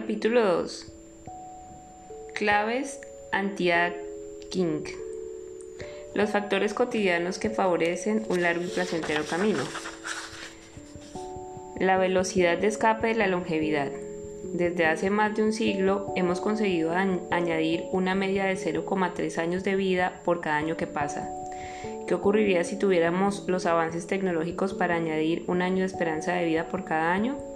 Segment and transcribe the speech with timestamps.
[0.00, 0.92] Capítulo 2.
[2.32, 3.02] Claves
[3.32, 4.84] anti-aging.
[6.14, 9.62] Los factores cotidianos que favorecen un largo y placentero camino.
[11.78, 13.92] La velocidad de escape de la longevidad.
[14.54, 16.92] Desde hace más de un siglo hemos conseguido
[17.30, 21.28] añadir una media de 0,3 años de vida por cada año que pasa.
[22.06, 26.68] ¿Qué ocurriría si tuviéramos los avances tecnológicos para añadir un año de esperanza de vida
[26.68, 27.49] por cada año?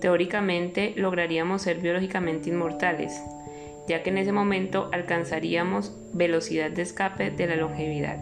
[0.00, 3.20] Teóricamente lograríamos ser biológicamente inmortales,
[3.88, 8.18] ya que en ese momento alcanzaríamos velocidad de escape de la longevidad.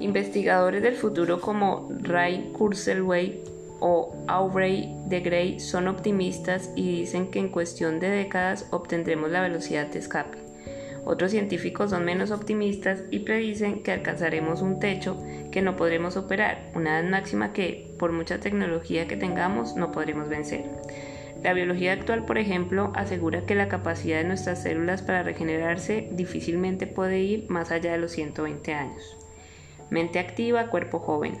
[0.00, 3.40] Investigadores del futuro como Ray Kurzweil
[3.80, 9.40] o Aubrey de Grey son optimistas y dicen que en cuestión de décadas obtendremos la
[9.40, 10.43] velocidad de escape.
[11.06, 16.70] Otros científicos son menos optimistas y predicen que alcanzaremos un techo que no podremos superar,
[16.74, 20.64] una edad máxima que, por mucha tecnología que tengamos, no podremos vencer.
[21.42, 26.86] La biología actual, por ejemplo, asegura que la capacidad de nuestras células para regenerarse difícilmente
[26.86, 29.18] puede ir más allá de los 120 años.
[29.90, 31.36] Mente activa, cuerpo joven.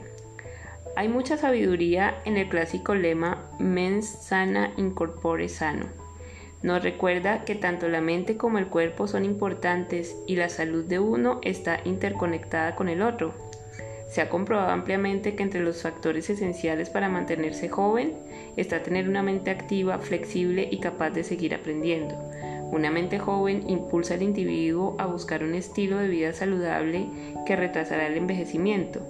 [0.94, 6.03] Hay mucha sabiduría en el clásico lema mens sana incorpore sano
[6.64, 10.98] nos recuerda que tanto la mente como el cuerpo son importantes y la salud de
[10.98, 13.34] uno está interconectada con el otro.
[14.08, 18.14] Se ha comprobado ampliamente que entre los factores esenciales para mantenerse joven
[18.56, 22.14] está tener una mente activa, flexible y capaz de seguir aprendiendo.
[22.72, 27.08] Una mente joven impulsa al individuo a buscar un estilo de vida saludable
[27.44, 29.02] que retrasará el envejecimiento.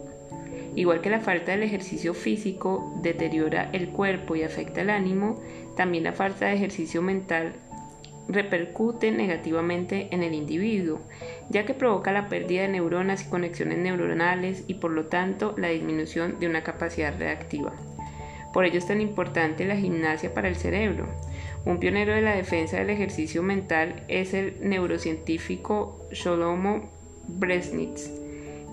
[0.76, 5.40] Igual que la falta del ejercicio físico deteriora el cuerpo y afecta el ánimo,
[5.76, 7.54] también la falta de ejercicio mental
[8.28, 11.00] repercute negativamente en el individuo,
[11.50, 15.68] ya que provoca la pérdida de neuronas y conexiones neuronales y por lo tanto la
[15.68, 17.72] disminución de una capacidad reactiva.
[18.52, 21.08] Por ello es tan importante la gimnasia para el cerebro.
[21.64, 26.88] Un pionero de la defensa del ejercicio mental es el neurocientífico Shlomo
[27.26, 28.10] Bresnitz,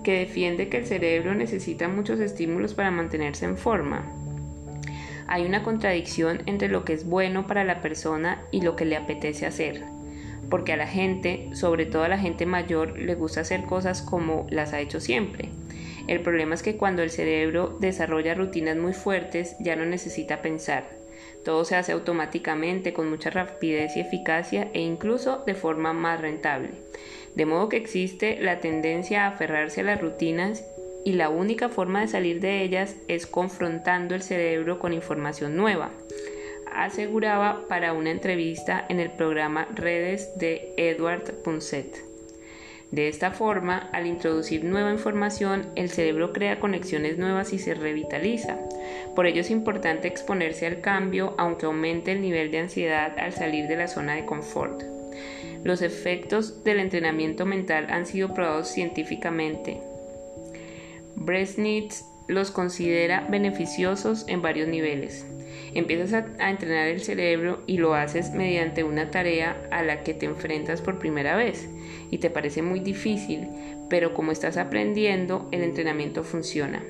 [0.04, 4.21] que defiende que el cerebro necesita muchos estímulos para mantenerse en forma.
[5.32, 8.96] Hay una contradicción entre lo que es bueno para la persona y lo que le
[8.96, 9.82] apetece hacer,
[10.50, 14.46] porque a la gente, sobre todo a la gente mayor, le gusta hacer cosas como
[14.50, 15.48] las ha hecho siempre.
[16.06, 20.84] El problema es que cuando el cerebro desarrolla rutinas muy fuertes ya no necesita pensar.
[21.46, 26.72] Todo se hace automáticamente con mucha rapidez y eficacia e incluso de forma más rentable.
[27.34, 30.62] De modo que existe la tendencia a aferrarse a las rutinas
[31.04, 35.90] y la única forma de salir de ellas es confrontando el cerebro con información nueva,
[36.74, 42.12] aseguraba para una entrevista en el programa Redes de Edward Punset.
[42.90, 48.58] De esta forma, al introducir nueva información, el cerebro crea conexiones nuevas y se revitaliza.
[49.16, 53.66] Por ello es importante exponerse al cambio, aunque aumente el nivel de ansiedad al salir
[53.66, 54.82] de la zona de confort.
[55.64, 59.80] Los efectos del entrenamiento mental han sido probados científicamente.
[61.16, 65.26] Bresnitz los considera beneficiosos en varios niveles.
[65.74, 70.26] Empiezas a, entrenar el cerebro y lo haces mediante una tarea a la que te
[70.26, 71.68] enfrentas por primera vez
[72.10, 73.48] y te parece muy difícil,
[73.88, 76.82] pero como estás aprendiendo, el entrenamiento funciona.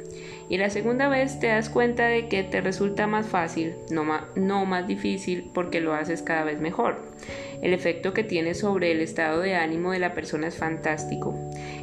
[0.48, 4.04] Y la segunda vez te das cuenta de que te resulta más fácil, no,
[4.36, 7.11] no más difícil, porque lo haces cada vez mejor.
[7.62, 11.34] El efecto que tiene sobre el estado de ánimo de la persona es fantástico.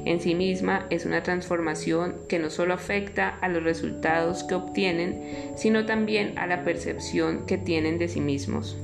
[0.03, 5.23] En sí misma es una transformación que no solo afecta a los resultados que obtienen,
[5.55, 8.77] sino también a la percepción que tienen de sí mismos.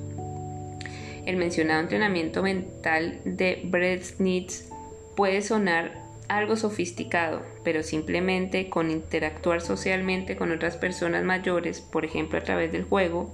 [1.26, 4.70] El mencionado entrenamiento mental de Bresnitz
[5.16, 12.40] puede sonar algo sofisticado, pero simplemente con interactuar socialmente con otras personas mayores, por ejemplo
[12.40, 13.34] a través del juego,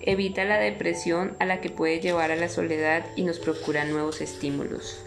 [0.00, 4.20] evita la depresión a la que puede llevar a la soledad y nos procura nuevos
[4.20, 5.04] estímulos.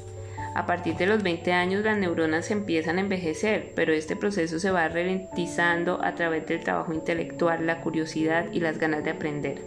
[0.55, 4.69] A partir de los 20 años las neuronas empiezan a envejecer, pero este proceso se
[4.69, 9.63] va ralentizando a través del trabajo intelectual, la curiosidad y las ganas de aprender.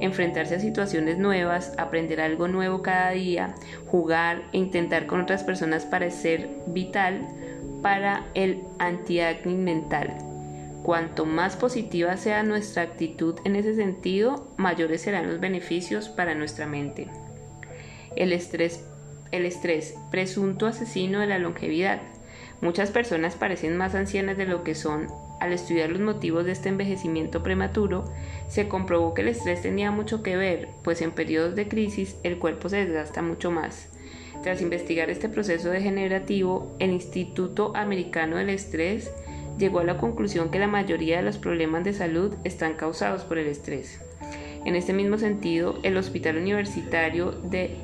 [0.00, 3.54] Enfrentarse a situaciones nuevas, aprender algo nuevo cada día,
[3.86, 7.28] jugar e intentar con otras personas parecer vital
[7.80, 10.29] para el anti-acne mental.
[10.82, 16.66] Cuanto más positiva sea nuestra actitud en ese sentido, mayores serán los beneficios para nuestra
[16.66, 17.08] mente.
[18.16, 18.84] El estrés,
[19.30, 22.00] el estrés, presunto asesino de la longevidad.
[22.62, 25.08] Muchas personas parecen más ancianas de lo que son.
[25.38, 28.04] Al estudiar los motivos de este envejecimiento prematuro,
[28.48, 32.38] se comprobó que el estrés tenía mucho que ver, pues en periodos de crisis el
[32.38, 33.88] cuerpo se desgasta mucho más.
[34.42, 39.12] Tras investigar este proceso degenerativo, el Instituto Americano del Estrés
[39.58, 43.38] llegó a la conclusión que la mayoría de los problemas de salud están causados por
[43.38, 44.00] el estrés.
[44.64, 47.76] En este mismo sentido, el Hospital Universitario de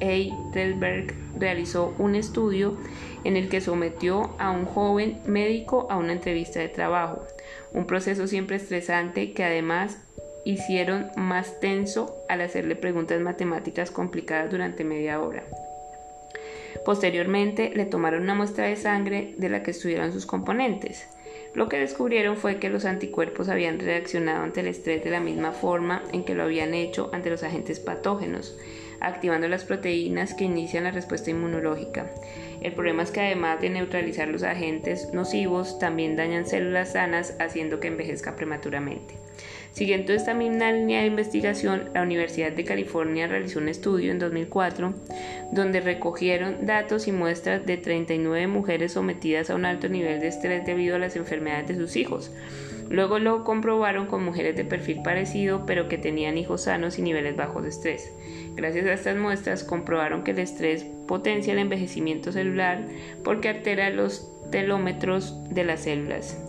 [0.00, 2.76] Heidelberg realizó un estudio
[3.24, 7.22] en el que sometió a un joven médico a una entrevista de trabajo,
[7.72, 9.98] un proceso siempre estresante que además
[10.44, 15.44] hicieron más tenso al hacerle preguntas matemáticas complicadas durante media hora.
[16.88, 21.06] Posteriormente le tomaron una muestra de sangre de la que estudiaron sus componentes.
[21.52, 25.52] Lo que descubrieron fue que los anticuerpos habían reaccionado ante el estrés de la misma
[25.52, 28.56] forma en que lo habían hecho ante los agentes patógenos,
[29.00, 32.10] activando las proteínas que inician la respuesta inmunológica.
[32.62, 37.80] El problema es que además de neutralizar los agentes nocivos, también dañan células sanas haciendo
[37.80, 39.27] que envejezca prematuramente.
[39.72, 44.94] Siguiendo esta misma línea de investigación, la Universidad de California realizó un estudio en 2004
[45.52, 50.66] donde recogieron datos y muestras de 39 mujeres sometidas a un alto nivel de estrés
[50.66, 52.32] debido a las enfermedades de sus hijos.
[52.90, 57.36] Luego lo comprobaron con mujeres de perfil parecido pero que tenían hijos sanos y niveles
[57.36, 58.12] bajos de estrés.
[58.56, 62.86] Gracias a estas muestras comprobaron que el estrés potencia el envejecimiento celular
[63.24, 66.42] porque altera los telómetros de las células.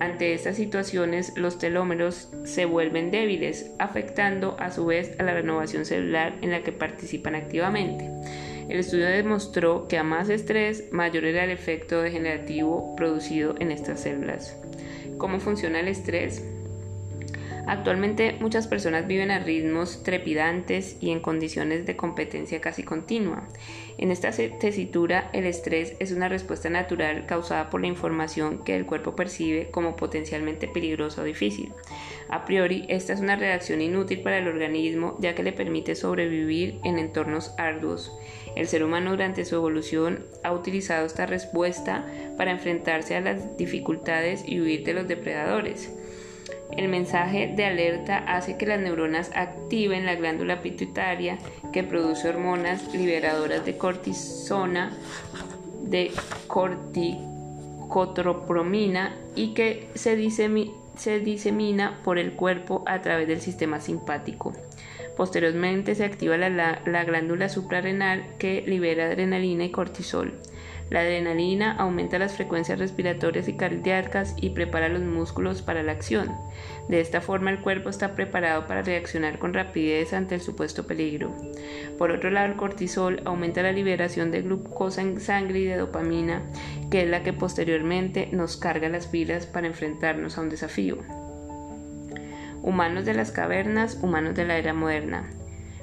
[0.00, 5.84] Ante estas situaciones, los telómeros se vuelven débiles, afectando a su vez a la renovación
[5.84, 8.10] celular en la que participan activamente.
[8.68, 14.00] El estudio demostró que a más estrés, mayor era el efecto degenerativo producido en estas
[14.00, 14.56] células.
[15.18, 16.42] ¿Cómo funciona el estrés?
[17.66, 23.48] Actualmente muchas personas viven a ritmos trepidantes y en condiciones de competencia casi continua.
[23.96, 28.86] En esta tesitura, el estrés es una respuesta natural causada por la información que el
[28.86, 31.72] cuerpo percibe como potencialmente peligrosa o difícil.
[32.28, 36.80] A priori, esta es una reacción inútil para el organismo ya que le permite sobrevivir
[36.84, 38.12] en entornos arduos.
[38.56, 42.06] El ser humano durante su evolución ha utilizado esta respuesta
[42.36, 45.92] para enfrentarse a las dificultades y huir de los depredadores.
[46.76, 51.38] El mensaje de alerta hace que las neuronas activen la glándula pituitaria
[51.72, 54.92] que produce hormonas liberadoras de cortisona,
[55.82, 56.10] de
[56.48, 60.18] corticotropomina y que se,
[60.96, 64.52] se disemina por el cuerpo a través del sistema simpático.
[65.16, 70.34] Posteriormente se activa la, la glándula suprarrenal que libera adrenalina y cortisol.
[70.90, 76.30] La adrenalina aumenta las frecuencias respiratorias y cardíacas y prepara los músculos para la acción.
[76.88, 81.34] De esta forma el cuerpo está preparado para reaccionar con rapidez ante el supuesto peligro.
[81.98, 86.42] Por otro lado, el cortisol aumenta la liberación de glucosa en sangre y de dopamina,
[86.90, 90.98] que es la que posteriormente nos carga las pilas para enfrentarnos a un desafío.
[92.62, 95.30] Humanos de las cavernas, humanos de la era moderna.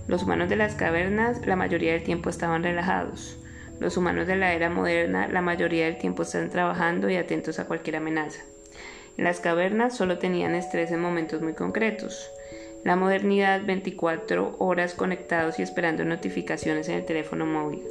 [0.08, 3.41] Los humanos de las cavernas la mayoría del tiempo estaban relajados.
[3.82, 7.66] Los humanos de la era moderna la mayoría del tiempo están trabajando y atentos a
[7.66, 8.44] cualquier amenaza.
[9.18, 12.30] En las cavernas solo tenían estrés en momentos muy concretos.
[12.84, 17.82] La modernidad 24 horas conectados y esperando notificaciones en el teléfono móvil.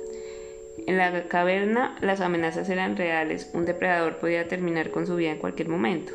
[0.87, 5.39] En la caverna las amenazas eran reales, un depredador podía terminar con su vida en
[5.39, 6.13] cualquier momento.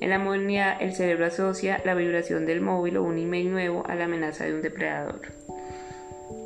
[0.00, 3.94] En la modernidad el cerebro asocia la vibración del móvil o un email nuevo a
[3.94, 5.20] la amenaza de un depredador.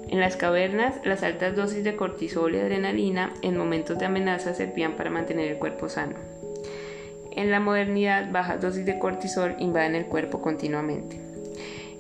[0.08, 4.96] En las cavernas, las altas dosis de cortisol y adrenalina en momentos de amenaza servían
[4.96, 6.15] para mantener el cuerpo sano.
[7.32, 11.20] En la modernidad, bajas dosis de cortisol invaden el cuerpo continuamente.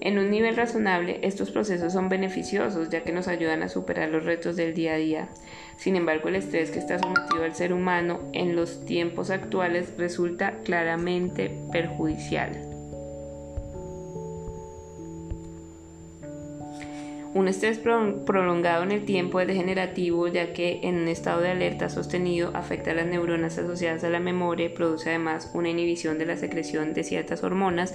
[0.00, 4.24] En un nivel razonable, estos procesos son beneficiosos ya que nos ayudan a superar los
[4.24, 5.28] retos del día a día.
[5.76, 10.60] Sin embargo, el estrés que está sometido al ser humano en los tiempos actuales resulta
[10.64, 12.75] claramente perjudicial.
[17.36, 21.90] Un estrés prolongado en el tiempo es degenerativo ya que en un estado de alerta
[21.90, 26.24] sostenido afecta a las neuronas asociadas a la memoria y produce además una inhibición de
[26.24, 27.94] la secreción de ciertas hormonas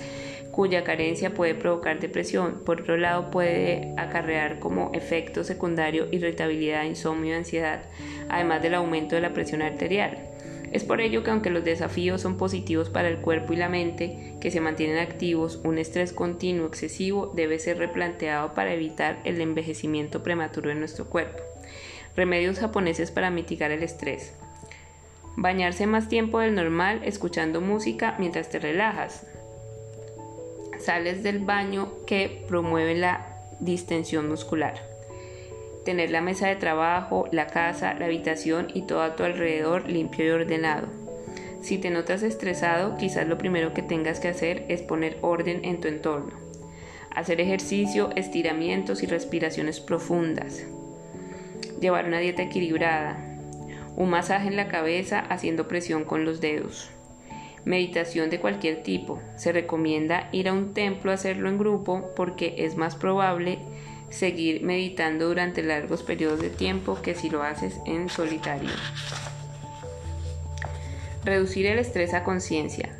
[0.51, 2.61] cuya carencia puede provocar depresión.
[2.63, 7.85] Por otro lado puede acarrear como efecto secundario irritabilidad, insomnio ansiedad,
[8.29, 10.30] además del aumento de la presión arterial.
[10.71, 14.35] Es por ello que aunque los desafíos son positivos para el cuerpo y la mente,
[14.39, 20.23] que se mantienen activos, un estrés continuo excesivo debe ser replanteado para evitar el envejecimiento
[20.23, 21.43] prematuro de nuestro cuerpo.
[22.15, 24.33] Remedios japoneses para mitigar el estrés.
[25.35, 29.27] Bañarse más tiempo del normal escuchando música mientras te relajas.
[30.79, 33.27] Sales del baño que promueve la
[33.59, 34.90] distensión muscular
[35.85, 40.25] tener la mesa de trabajo, la casa, la habitación y todo a tu alrededor limpio
[40.25, 40.87] y ordenado.
[41.61, 45.79] Si te notas estresado, quizás lo primero que tengas que hacer es poner orden en
[45.79, 46.33] tu entorno.
[47.13, 50.65] Hacer ejercicio, estiramientos y respiraciones profundas.
[51.79, 53.17] Llevar una dieta equilibrada.
[53.95, 56.89] Un masaje en la cabeza haciendo presión con los dedos.
[57.63, 59.21] Meditación de cualquier tipo.
[59.35, 63.59] Se recomienda ir a un templo a hacerlo en grupo porque es más probable
[64.11, 68.69] seguir meditando durante largos periodos de tiempo que si lo haces en solitario.
[71.23, 72.97] Reducir el estrés a conciencia.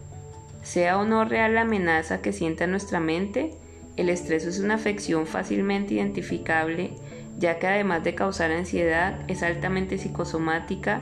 [0.64, 3.52] Sea o no real la amenaza que sienta nuestra mente,
[3.98, 6.92] el estrés es una afección fácilmente identificable,
[7.38, 11.02] ya que además de causar ansiedad, es altamente psicosomática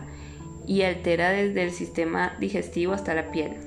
[0.66, 3.58] y altera desde el sistema digestivo hasta la piel.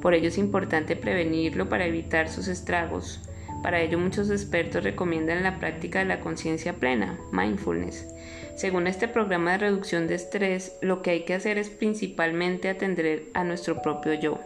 [0.00, 3.27] Por ello es importante prevenirlo para evitar sus estragos.
[3.62, 8.06] Para ello muchos expertos recomiendan la práctica de la conciencia plena, mindfulness.
[8.54, 13.24] Según este programa de reducción de estrés, lo que hay que hacer es principalmente atender
[13.34, 14.40] a nuestro propio yo.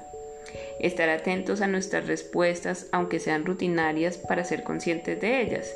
[0.80, 5.74] Estar atentos a nuestras respuestas, aunque sean rutinarias, para ser conscientes de ellas.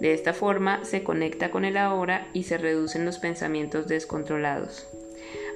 [0.00, 4.86] De esta forma se conecta con el ahora y se reducen los pensamientos descontrolados.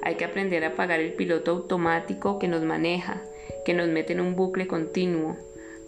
[0.01, 3.21] Hay que aprender a apagar el piloto automático que nos maneja,
[3.65, 5.37] que nos mete en un bucle continuo.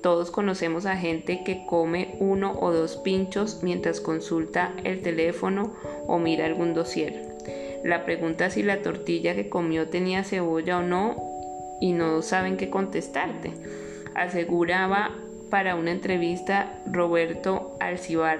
[0.01, 5.73] Todos conocemos a gente que come uno o dos pinchos mientras consulta el teléfono
[6.07, 7.35] o mira algún dossier.
[7.83, 12.69] La pregunta si la tortilla que comió tenía cebolla o no y no saben qué
[12.69, 13.53] contestarte.
[14.15, 15.11] Aseguraba
[15.51, 18.39] para una entrevista Roberto Alcibar,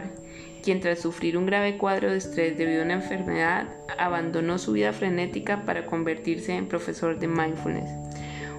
[0.64, 4.94] quien tras sufrir un grave cuadro de estrés debido a una enfermedad, abandonó su vida
[4.94, 8.01] frenética para convertirse en profesor de mindfulness.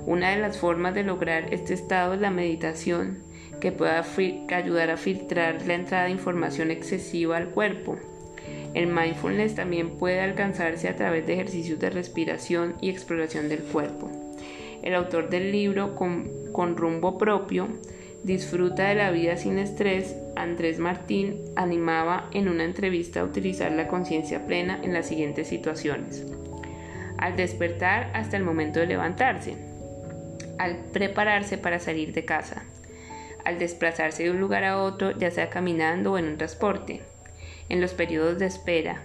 [0.06, 3.23] Una de las formas de lograr este estado es la meditación,
[3.61, 4.04] que pueda
[4.52, 7.97] ayudar a filtrar la entrada de información excesiva al cuerpo.
[8.75, 14.11] El mindfulness también puede alcanzarse a través de ejercicios de respiración y exploración del cuerpo.
[14.82, 17.68] El autor del libro con, con rumbo propio
[18.23, 23.88] Disfruta de la vida sin estrés, Andrés Martín animaba en una entrevista a utilizar la
[23.88, 26.25] conciencia plena en las siguientes situaciones.
[27.18, 29.56] Al despertar hasta el momento de levantarse,
[30.62, 32.62] al prepararse para salir de casa,
[33.45, 37.00] al desplazarse de un lugar a otro, ya sea caminando o en un transporte,
[37.69, 39.02] en los periodos de espera,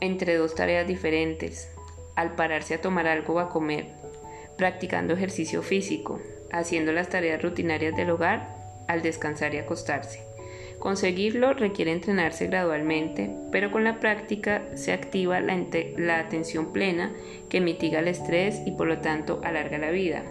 [0.00, 1.70] entre dos tareas diferentes,
[2.16, 3.86] al pararse a tomar algo o a comer,
[4.58, 6.20] practicando ejercicio físico,
[6.50, 8.48] haciendo las tareas rutinarias del hogar
[8.88, 10.25] al descansar y acostarse.
[10.78, 17.12] Conseguirlo requiere entrenarse gradualmente, pero con la práctica se activa la, atención plena
[17.48, 20.22] que mitiga el estrés y por lo tanto alarga la vida.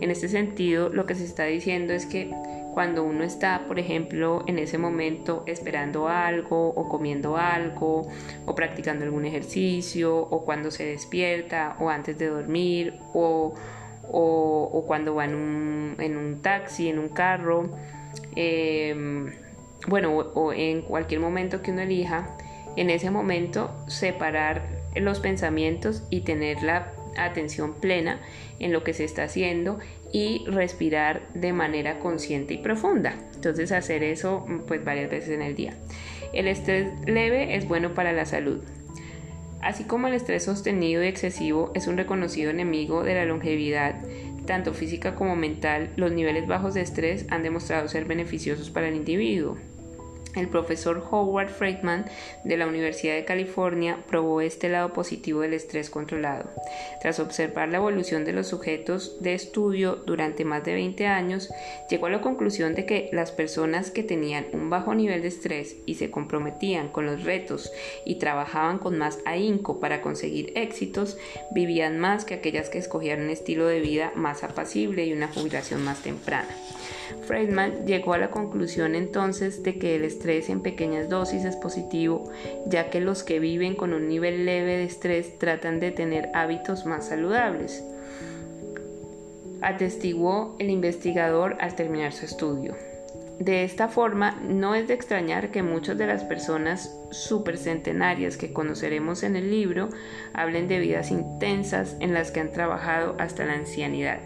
[0.00, 2.30] En este sentido, lo que se está diciendo es que
[2.74, 8.08] cuando uno está, por ejemplo, en ese momento esperando algo o comiendo algo
[8.46, 13.54] o practicando algún ejercicio o cuando se despierta o antes de dormir o
[14.10, 17.70] o, cuando va en un, taxi, en un carro,
[18.36, 19.32] em,
[19.86, 22.36] bueno, o, en cualquier momento que uno elija,
[22.76, 24.62] en ese momento separar
[24.94, 28.20] los pensamientos y tener la atención plena
[28.58, 29.78] en lo que se está haciendo
[30.12, 33.14] y respirar de manera consciente y profunda.
[33.34, 35.74] Entonces hacer eso pues varias veces en el día.
[36.32, 38.60] El estrés leve es bueno para la salud.
[39.60, 43.94] Así como el estrés sostenido y excesivo es un reconocido enemigo de la longevidad,
[44.44, 48.94] tanto física como mental, los niveles bajos de estrés han demostrado ser beneficiosos para el
[48.94, 49.56] individuo.
[50.34, 52.06] El profesor Howard Friedman
[52.42, 56.50] de la Universidad de California probó este lado positivo del estrés controlado.
[57.00, 61.50] Tras observar la evolución de los sujetos de estudio durante más de 20 años,
[61.88, 65.76] llegó a la conclusión de que las personas que tenían un bajo nivel de estrés
[65.86, 67.72] y se comprometían con los retos
[68.04, 71.16] y trabajaban con más ahínco para conseguir éxitos,
[71.52, 75.84] vivían más que aquellas que escogían un estilo de vida más apacible y una jubilación
[75.84, 76.54] más temprana.
[77.22, 82.30] Friedman llegó a la conclusión entonces de que el estrés en pequeñas dosis es positivo,
[82.66, 86.86] ya que los que viven con un nivel leve de estrés tratan de tener hábitos
[86.86, 87.82] más saludables.
[89.62, 92.74] Atestiguó el investigador al terminar su estudio.
[93.38, 99.24] De esta forma, no es de extrañar que muchas de las personas supercentenarias que conoceremos
[99.24, 99.88] en el libro
[100.32, 104.20] hablen de vidas intensas en las que han trabajado hasta la ancianidad.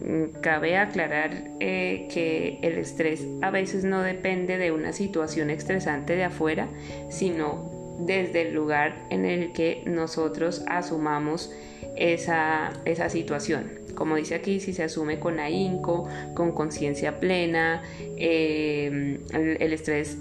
[0.00, 6.16] Mm, cabe aclarar eh, que el estrés a veces no depende de una situación estresante
[6.16, 6.68] de afuera,
[7.10, 11.52] sino desde el lugar en el que nosotros asumamos
[11.96, 12.72] esa,
[13.10, 13.72] situación.
[13.94, 17.82] Como dice aquí, si se asume con ahínco, con conciencia plena,
[18.16, 20.16] eh, el estrés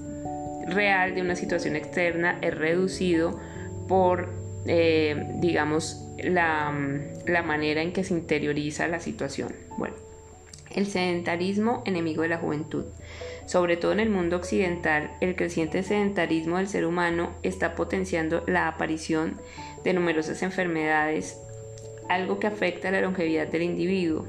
[0.68, 3.40] real de una situación externa es reducido
[3.88, 4.30] por,
[4.66, 6.74] eh, digamos, la,
[7.26, 9.54] la manera en que se interioriza la situación.
[9.78, 9.96] Bueno,
[10.72, 12.86] el sedentarismo enemigo de la juventud.
[13.46, 18.68] Sobre todo en el mundo occidental, el creciente sedentarismo del ser humano está potenciando la
[18.68, 19.40] aparición
[19.84, 21.38] de numerosas enfermedades,
[22.10, 24.28] algo que afecta la longevidad del individuo.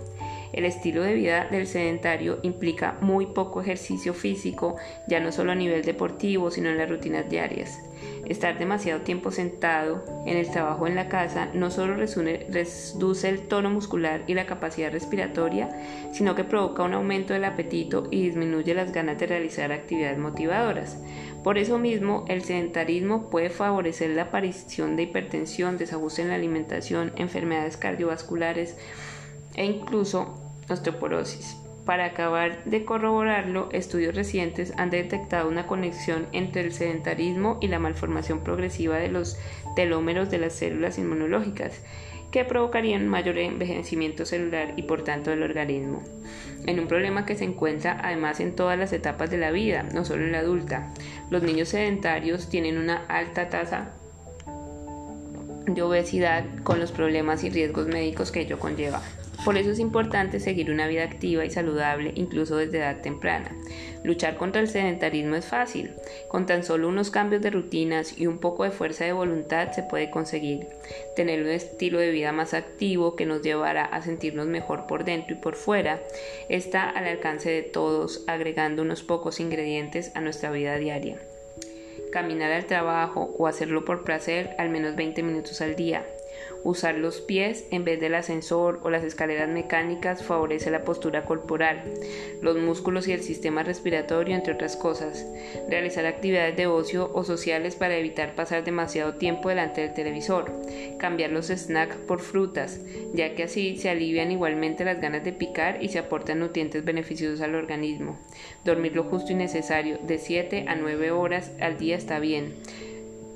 [0.53, 5.55] El estilo de vida del sedentario implica muy poco ejercicio físico, ya no solo a
[5.55, 7.79] nivel deportivo, sino en las rutinas diarias.
[8.31, 13.71] Estar demasiado tiempo sentado en el trabajo en la casa no solo reduce el tono
[13.71, 15.69] muscular y la capacidad respiratoria,
[16.13, 20.97] sino que provoca un aumento del apetito y disminuye las ganas de realizar actividades motivadoras.
[21.43, 27.11] Por eso mismo, el sedentarismo puede favorecer la aparición de hipertensión, desajuste en la alimentación,
[27.17, 28.77] enfermedades cardiovasculares
[29.57, 31.60] e incluso osteoporosis.
[31.85, 37.79] Para acabar de corroborarlo, estudios recientes han detectado una conexión entre el sedentarismo y la
[37.79, 39.39] malformación progresiva de los
[39.77, 41.83] telómeros de las células inmunológicas,
[42.31, 46.03] que provocarían mayor envejecimiento celular y por tanto del organismo.
[46.67, 50.05] En un problema que se encuentra además en todas las etapas de la vida, no
[50.05, 50.93] solo en la adulta.
[51.31, 53.95] Los niños sedentarios tienen una alta tasa
[55.67, 59.03] de obesidad con los problemas y riesgos médicos que ello conlleva.
[59.45, 63.57] Por eso es importante seguir una vida activa y saludable incluso desde edad temprana.
[64.05, 65.93] Luchar contra el sedentarismo es fácil.
[66.29, 69.83] Con tan solo unos cambios de rutinas y un poco de fuerza de voluntad se
[69.83, 70.67] puede conseguir.
[71.17, 75.35] Tener un estilo de vida más activo que nos llevará a sentirnos mejor por dentro
[75.35, 76.01] y por fuera
[76.49, 81.19] está al alcance de todos agregando unos pocos ingredientes a nuestra vida diaria
[82.11, 86.05] caminar al trabajo o hacerlo por placer al menos 20 minutos al día,
[86.63, 91.83] Usar los pies en vez del ascensor o las escaleras mecánicas favorece la postura corporal,
[92.43, 95.27] los músculos y el sistema respiratorio, entre otras cosas.
[95.69, 100.53] Realizar actividades de ocio o sociales para evitar pasar demasiado tiempo delante del televisor.
[100.99, 102.81] Cambiar los snacks por frutas,
[103.15, 107.41] ya que así se alivian igualmente las ganas de picar y se aportan nutrientes beneficiosos
[107.41, 108.19] al organismo.
[108.65, 112.55] Dormir lo justo y necesario, de 7 a 9 horas al día está bien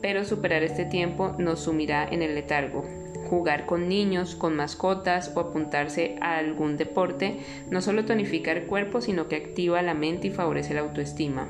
[0.05, 2.85] pero superar este tiempo nos sumirá en el letargo.
[3.31, 7.39] Jugar con niños, con mascotas o apuntarse a algún deporte
[7.71, 11.49] no solo tonifica el cuerpo, sino que activa la mente y favorece la autoestima.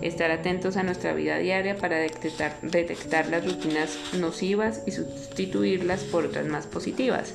[0.00, 6.46] Estar atentos a nuestra vida diaria para detectar, las rutinas nocivas y sustituirlas por otras
[6.46, 7.34] más positivas.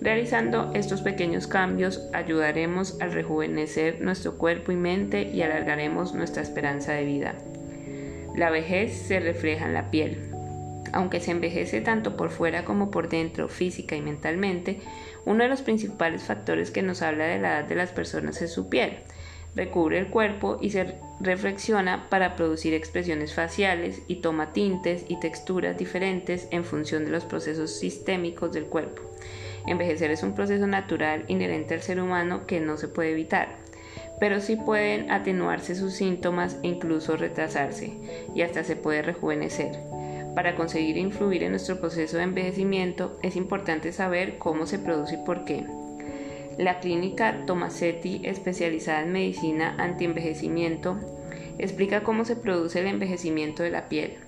[0.00, 6.94] Realizando estos pequeños cambios ayudaremos a rejuvenecer nuestro cuerpo y mente y alargaremos nuestra esperanza
[6.94, 7.36] de vida.
[8.34, 10.30] La vejez se refleja en la piel.
[10.92, 14.80] Aunque se envejece tanto por fuera como por dentro, física y mentalmente,
[15.24, 18.52] uno de los principales factores que nos habla de la edad de las personas es
[18.52, 18.98] su piel.
[19.54, 25.76] Recubre el cuerpo y se reflexiona para producir expresiones faciales y toma tintes y texturas
[25.76, 29.02] diferentes en función de los procesos sistémicos del cuerpo.
[29.66, 33.59] Envejecer es un proceso natural inherente al ser humano que no se puede evitar
[34.20, 37.94] pero sí pueden atenuarse sus síntomas e incluso retrasarse
[38.34, 39.72] y hasta se puede rejuvenecer.
[40.34, 45.24] Para conseguir influir en nuestro proceso de envejecimiento es importante saber cómo se produce y
[45.24, 45.66] por qué.
[46.58, 50.98] La clínica Tomasetti, especializada en medicina antienvejecimiento,
[51.58, 54.18] explica cómo se produce el envejecimiento de la piel.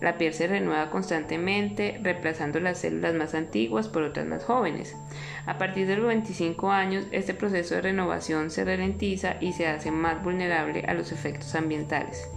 [0.00, 4.96] La piel se renueva constantemente, reemplazando las células más antiguas por otras más jóvenes.
[5.46, 9.90] A partir de los 25 años, este proceso de renovación se ralentiza y se hace
[9.90, 12.28] más vulnerable a los efectos ambientales.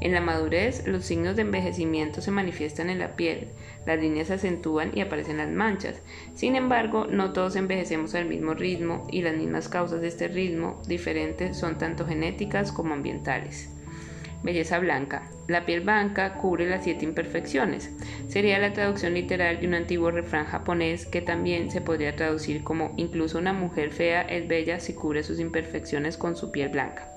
[0.00, 3.48] En la madurez, los signos de envejecimiento se manifiestan en la piel,
[3.86, 6.02] las líneas se acentúan y aparecen las manchas.
[6.34, 10.82] Sin embargo, no todos envejecemos al mismo ritmo y las mismas causas de este ritmo
[10.88, 13.73] diferentes son tanto genéticas como ambientales.
[14.44, 15.30] Belleza blanca.
[15.48, 17.90] La piel blanca cubre las siete imperfecciones.
[18.28, 22.92] Sería la traducción literal de un antiguo refrán japonés que también se podría traducir como
[22.98, 27.10] incluso una mujer fea es bella si cubre sus imperfecciones con su piel blanca.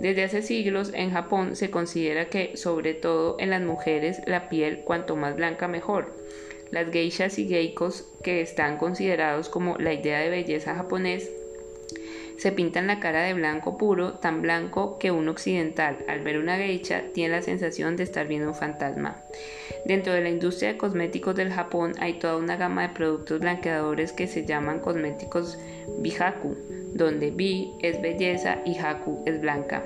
[0.00, 4.80] Desde hace siglos en Japón se considera que, sobre todo en las mujeres, la piel
[4.80, 6.16] cuanto más blanca mejor.
[6.72, 11.30] Las geishas y geikos, que están considerados como la idea de belleza japonés,
[12.38, 16.56] se pintan la cara de blanco puro, tan blanco que un occidental, al ver una
[16.56, 19.22] geisha, tiene la sensación de estar viendo un fantasma.
[19.84, 24.12] Dentro de la industria de cosméticos del Japón hay toda una gama de productos blanqueadores
[24.12, 25.58] que se llaman cosméticos
[25.98, 26.56] bihaku,
[26.94, 29.82] donde bi es belleza y haku es blanca.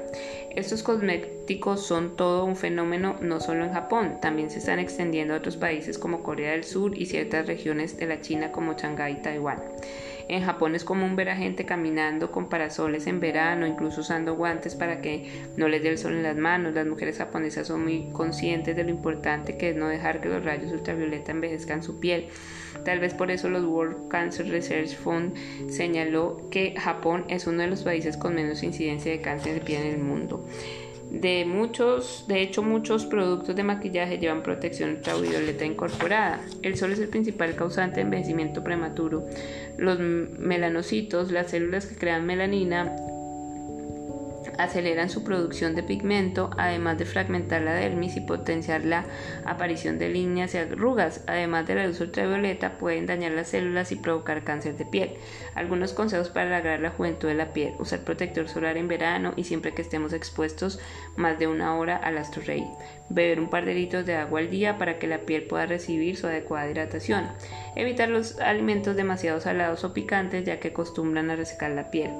[0.55, 5.38] Estos cosméticos son todo un fenómeno no solo en Japón, también se están extendiendo a
[5.38, 9.23] otros países como Corea del Sur y ciertas regiones de la China como Shanghái y
[9.23, 9.62] Taiwán.
[10.28, 14.74] En Japón es común ver a gente caminando con parasoles en verano, incluso usando guantes
[14.74, 16.74] para que no les dé el sol en las manos.
[16.74, 20.44] Las mujeres japonesas son muy conscientes de lo importante que es no dejar que los
[20.44, 22.28] rayos ultravioleta envejezcan su piel.
[22.85, 25.35] Tal vez por eso los World Cancer Research Fund
[25.68, 29.82] señaló que Japón es uno de los países con menos incidencia de cáncer de piel
[29.82, 30.46] en el mundo.
[31.12, 36.40] De muchos, de hecho, muchos productos de maquillaje llevan protección ultravioleta incorporada.
[36.62, 39.27] El sol es el principal causante de envejecimiento prematuro.
[39.77, 42.96] Los melanocitos, las células que crean melanina,
[44.59, 49.05] aceleran su producción de pigmento, además de fragmentar la dermis y potenciar la
[49.45, 51.25] aparición de líneas y arrugas.
[51.27, 55.15] Además de la luz ultravioleta, pueden dañar las células y provocar cáncer de piel.
[55.55, 59.45] Algunos consejos para alargar la juventud de la piel: usar protector solar en verano y
[59.45, 60.81] siempre que estemos expuestos
[61.17, 62.65] más de una hora al astro rey.
[63.12, 66.16] Beber un par de litros de agua al día para que la piel pueda recibir
[66.16, 67.27] su adecuada hidratación.
[67.77, 72.11] Evitar los alimentos demasiado salados o picantes ya que acostumbran a resecar la piel.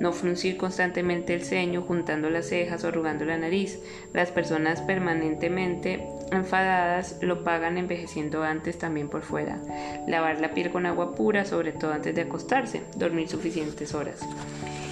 [0.00, 3.78] No fruncir constantemente el ceño, juntando las cejas o arrugando la nariz.
[4.12, 9.60] Las personas permanentemente enfadadas lo pagan envejeciendo antes también por fuera.
[10.08, 12.82] Lavar la piel con agua pura, sobre todo antes de acostarse.
[12.96, 14.20] Dormir suficientes horas.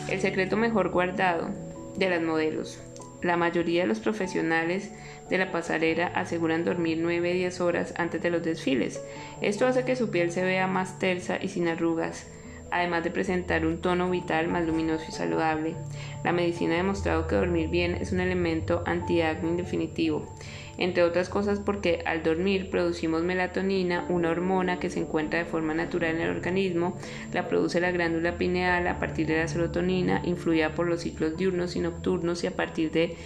[0.08, 1.50] El secreto mejor guardado
[1.96, 2.78] de las modelos.
[3.22, 4.92] La mayoría de los profesionales
[5.28, 9.02] de la pasarela aseguran dormir 9-10 horas antes de los desfiles.
[9.40, 12.30] Esto hace que su piel se vea más tersa y sin arrugas,
[12.70, 15.74] además de presentar un tono vital más luminoso y saludable.
[16.22, 20.26] La medicina ha demostrado que dormir bien es un elemento antiacne definitivo,
[20.78, 25.74] entre otras cosas porque al dormir producimos melatonina, una hormona que se encuentra de forma
[25.74, 26.96] natural en el organismo,
[27.32, 31.76] la produce la glándula pineal a partir de la serotonina, influida por los ciclos diurnos
[31.76, 33.16] y nocturnos y a partir de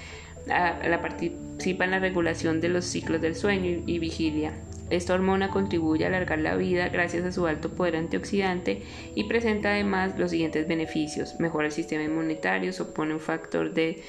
[0.46, 4.52] la participa en la regulación de los ciclos del sueño y vigilia.
[4.90, 8.82] Esta hormona contribuye a alargar la vida gracias a su alto poder antioxidante
[9.14, 11.40] y presenta además los siguientes beneficios.
[11.40, 14.02] Mejora el sistema inmunitario, supone un factor de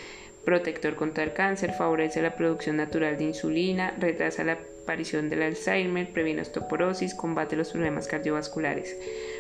[0.45, 6.11] protector contra el cáncer, favorece la producción natural de insulina, retrasa la aparición del Alzheimer,
[6.11, 8.97] previene osteoporosis, combate los problemas cardiovasculares.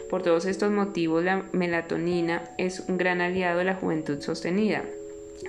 [0.09, 4.83] Por todos estos motivos, la melatonina es un gran aliado de la juventud sostenida.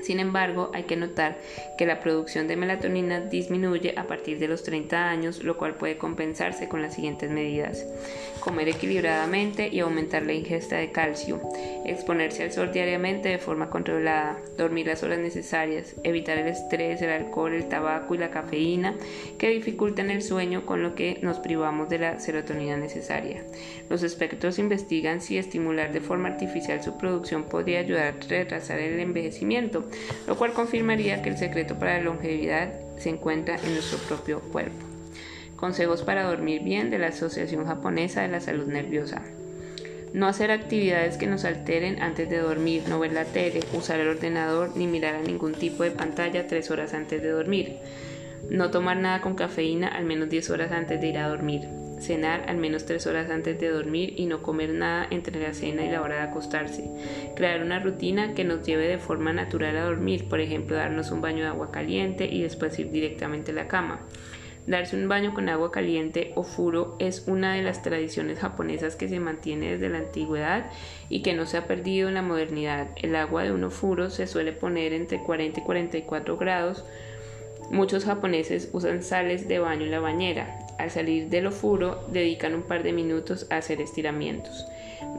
[0.03, 1.39] Sin embargo, hay que notar
[1.79, 5.97] que la producción de melatonina disminuye a partir de los 30 años, lo cual puede
[5.97, 7.87] compensarse con las siguientes medidas.
[8.41, 11.41] Comer equilibradamente y aumentar la ingesta de calcio,
[11.87, 17.11] exponerse al sol diariamente de forma controlada, dormir las horas necesarias, evitar el estrés, el
[17.11, 18.95] alcohol, el tabaco y la cafeína
[19.39, 23.45] que dificultan el sueño con lo que nos privamos de la serotonina necesaria.
[23.89, 29.01] Los expertos investigan si estimular de forma artificial su producción podría ayudar a retrasar el
[29.01, 29.84] envejecimiento
[30.27, 34.87] lo cual confirmaría que el secreto para la longevidad se encuentra en nuestro propio cuerpo.
[35.57, 39.23] Consejos para dormir bien de la Asociación Japonesa de la Salud Nerviosa.
[40.13, 44.09] No hacer actividades que nos alteren antes de dormir, no ver la tele, usar el
[44.09, 47.79] ordenador ni mirar a ningún tipo de pantalla tres horas antes de dormir.
[48.49, 52.45] No tomar nada con cafeína al menos 10 horas antes de ir a dormir cenar
[52.49, 55.91] al menos tres horas antes de dormir y no comer nada entre la cena y
[55.91, 56.91] la hora de acostarse.
[57.35, 61.21] Crear una rutina que nos lleve de forma natural a dormir, por ejemplo, darnos un
[61.21, 64.07] baño de agua caliente y después ir directamente a la cama.
[64.67, 69.09] Darse un baño con agua caliente o furo es una de las tradiciones japonesas que
[69.09, 70.71] se mantiene desde la antigüedad
[71.11, 72.89] y que no se ha perdido en la modernidad.
[72.97, 76.85] El agua de un ofuro se suele poner entre 40 y 44 grados.
[77.71, 80.64] Muchos japoneses usan sales de baño en la bañera.
[80.79, 84.67] Al salir del ofuro, dedican un par de minutos a hacer estiramientos.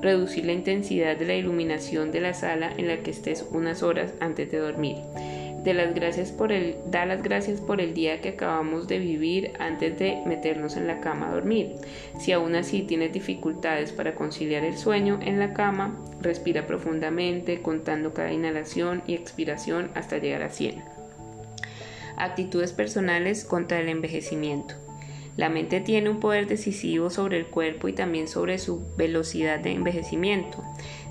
[0.02, 4.13] Reducir la intensidad de la iluminación de la sala en la que estés unas horas
[4.20, 4.98] antes de dormir.
[5.65, 6.32] Da las gracias
[7.60, 11.74] por el día que acabamos de vivir antes de meternos en la cama a dormir.
[12.20, 18.13] Si aún así tienes dificultades para conciliar el sueño en la cama, respira profundamente contando
[18.13, 20.84] cada inhalación y expiración hasta llegar a 100.
[22.15, 24.85] Actitudes personales contra el envejecimiento.
[25.38, 29.71] La mente tiene un poder decisivo sobre el cuerpo y también sobre su velocidad de
[29.71, 30.63] envejecimiento.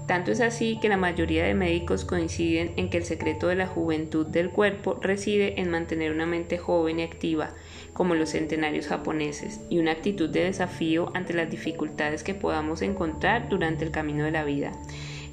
[0.06, 3.66] Tanto es así que la mayoría de médicos coinciden en que el secreto de la
[3.66, 7.54] juventud del cuerpo reside en mantener una mente joven y activa,
[7.94, 13.48] como los centenarios japoneses, y una actitud de desafío ante las dificultades que podamos encontrar
[13.48, 14.72] durante el camino de la vida.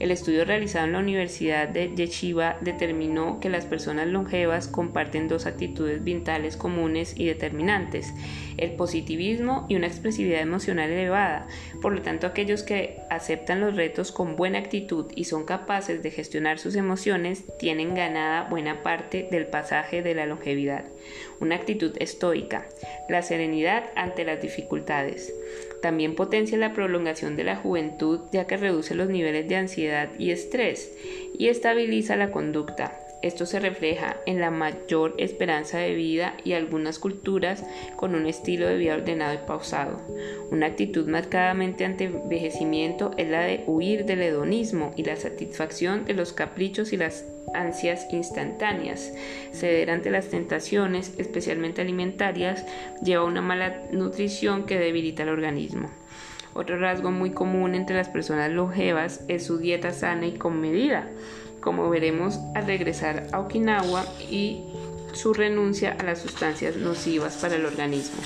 [0.01, 5.45] El estudio realizado en la Universidad de Yeshiva determinó que las personas longevas comparten dos
[5.45, 8.11] actitudes vitales comunes y determinantes,
[8.57, 11.45] el positivismo y una expresividad emocional elevada.
[11.83, 16.09] Por lo tanto, aquellos que aceptan los retos con buena actitud y son capaces de
[16.09, 20.85] gestionar sus emociones tienen ganada buena parte del pasaje de la longevidad.
[21.39, 22.65] Una actitud estoica,
[23.07, 25.31] la serenidad ante las dificultades.
[25.81, 30.31] También potencia la prolongación de la juventud ya que reduce los niveles de ansiedad y
[30.31, 30.95] estrés
[31.37, 33.00] y estabiliza la conducta.
[33.21, 37.63] Esto se refleja en la mayor esperanza de vida y algunas culturas
[37.95, 40.01] con un estilo de vida ordenado y pausado.
[40.49, 46.15] Una actitud marcadamente ante envejecimiento es la de huir del hedonismo y la satisfacción de
[46.15, 49.13] los caprichos y las ansias instantáneas.
[49.51, 52.65] Ceder ante las tentaciones, especialmente alimentarias,
[53.03, 55.91] lleva a una mala nutrición que debilita el organismo.
[56.53, 61.07] Otro rasgo muy común entre las personas longevas es su dieta sana y con medida
[61.61, 64.63] como veremos al regresar a Okinawa y
[65.13, 68.21] su renuncia a las sustancias nocivas para el organismo.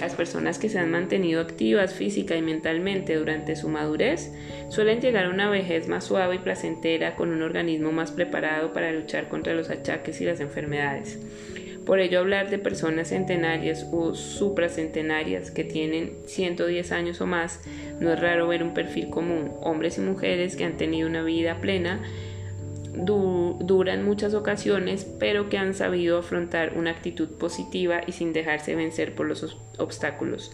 [0.00, 4.32] Las personas que se han mantenido activas física y mentalmente durante su madurez
[4.68, 8.92] suelen llegar a una vejez más suave y placentera con un organismo más preparado para
[8.92, 11.20] luchar contra los achaques y las enfermedades.
[11.86, 17.60] Por ello hablar de personas centenarias o supracentenarias que tienen 110 años o más
[18.00, 21.60] no es raro ver un perfil común, hombres y mujeres que han tenido una vida
[21.60, 22.02] plena
[22.94, 28.74] dura en muchas ocasiones, pero que han sabido afrontar una actitud positiva y sin dejarse
[28.74, 30.52] vencer por los obstáculos.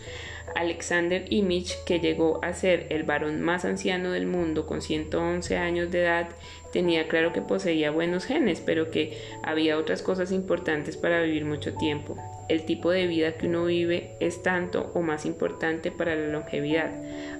[0.56, 5.90] Alexander Imich, que llegó a ser el varón más anciano del mundo con 111 años
[5.90, 6.28] de edad,
[6.72, 11.74] tenía claro que poseía buenos genes, pero que había otras cosas importantes para vivir mucho
[11.74, 12.16] tiempo.
[12.48, 16.90] El tipo de vida que uno vive es tanto o más importante para la longevidad,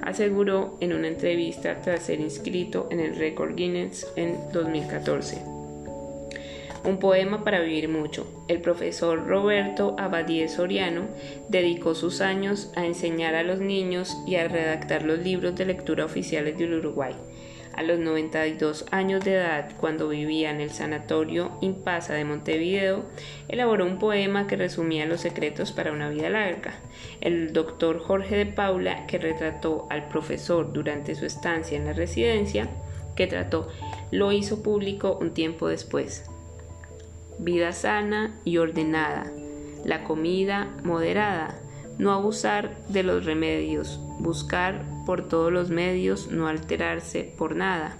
[0.03, 5.61] aseguró en una entrevista tras ser inscrito en el récord Guinness en 2014.
[6.83, 8.27] Un poema para vivir mucho.
[8.49, 11.09] El profesor Roberto Abadie Soriano
[11.49, 16.07] dedicó sus años a enseñar a los niños y a redactar los libros de lectura
[16.07, 17.15] oficiales del Uruguay.
[17.81, 23.07] A los 92 años de edad, cuando vivía en el sanatorio Impasa de Montevideo,
[23.49, 26.75] elaboró un poema que resumía los secretos para una vida larga.
[27.23, 32.69] El doctor Jorge de Paula, que retrató al profesor durante su estancia en la residencia,
[33.17, 33.69] que trató,
[34.11, 36.27] lo hizo público un tiempo después.
[37.39, 39.33] Vida sana y ordenada,
[39.87, 41.59] la comida moderada,
[41.99, 47.97] no abusar de los remedios, buscar por todos los medios no alterarse por nada,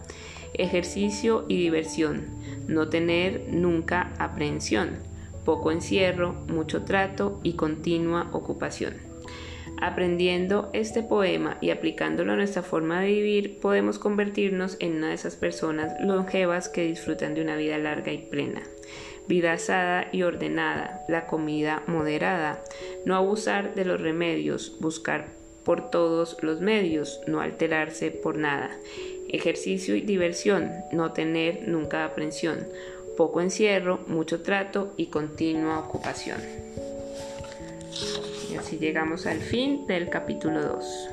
[0.55, 2.27] ejercicio y diversión,
[2.67, 4.99] no tener nunca aprehensión,
[5.45, 8.95] poco encierro, mucho trato y continua ocupación.
[9.81, 15.15] Aprendiendo este poema y aplicándolo a nuestra forma de vivir, podemos convertirnos en una de
[15.15, 18.63] esas personas longevas que disfrutan de una vida larga y plena
[19.31, 22.63] vida asada y ordenada, la comida moderada,
[23.05, 25.29] no abusar de los remedios, buscar
[25.65, 28.77] por todos los medios, no alterarse por nada,
[29.29, 32.67] ejercicio y diversión, no tener nunca aprensión,
[33.17, 36.41] poco encierro, mucho trato y continua ocupación.
[38.51, 41.10] Y así llegamos al fin del capítulo 2.